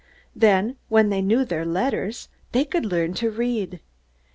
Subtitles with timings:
[0.35, 3.81] Then when they knew their letters, they could learn to read.